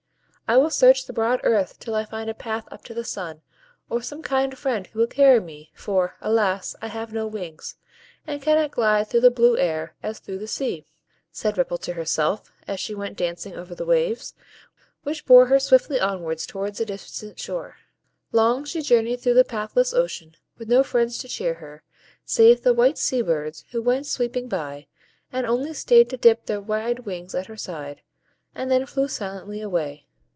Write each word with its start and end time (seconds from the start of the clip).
"I 0.51 0.57
will 0.57 0.69
search 0.69 1.05
the 1.05 1.13
broad 1.13 1.39
earth 1.45 1.79
till 1.79 1.95
I 1.95 2.03
find 2.03 2.29
a 2.29 2.33
path 2.33 2.67
up 2.69 2.83
to 2.83 2.93
the 2.93 3.05
sun, 3.05 3.41
or 3.89 4.01
some 4.01 4.21
kind 4.21 4.57
friend 4.57 4.85
who 4.87 4.99
will 4.99 5.07
carry 5.07 5.39
me; 5.39 5.71
for, 5.73 6.15
alas! 6.19 6.75
I 6.81 6.87
have 6.89 7.13
no 7.13 7.25
wings, 7.25 7.77
and 8.27 8.41
cannot 8.41 8.71
glide 8.71 9.07
through 9.07 9.21
the 9.21 9.31
blue 9.31 9.57
air 9.57 9.95
as 10.03 10.19
through 10.19 10.39
the 10.39 10.49
sea," 10.49 10.85
said 11.31 11.57
Ripple 11.57 11.77
to 11.77 11.93
herself, 11.93 12.51
as 12.67 12.81
she 12.81 12.93
went 12.93 13.15
dancing 13.15 13.55
over 13.55 13.73
the 13.73 13.85
waves, 13.85 14.33
which 15.03 15.23
bore 15.25 15.45
her 15.45 15.57
swiftly 15.57 16.01
onward 16.01 16.39
towards 16.39 16.81
a 16.81 16.85
distant 16.85 17.39
shore. 17.39 17.77
Long 18.33 18.65
she 18.65 18.81
journeyed 18.81 19.21
through 19.21 19.35
the 19.35 19.45
pathless 19.45 19.93
ocean, 19.93 20.35
with 20.57 20.67
no 20.67 20.83
friends 20.83 21.17
to 21.19 21.29
cheer 21.29 21.53
her, 21.53 21.81
save 22.25 22.61
the 22.61 22.73
white 22.73 22.97
sea 22.97 23.21
birds 23.21 23.63
who 23.71 23.81
went 23.81 24.05
sweeping 24.05 24.49
by, 24.49 24.87
and 25.31 25.45
only 25.47 25.73
stayed 25.73 26.09
to 26.09 26.17
dip 26.17 26.47
their 26.47 26.59
wide 26.59 27.05
wings 27.05 27.33
at 27.33 27.45
her 27.47 27.55
side, 27.55 28.01
and 28.53 28.69
then 28.69 28.85
flew 28.85 29.07
silently 29.07 29.61
away. 29.61 30.07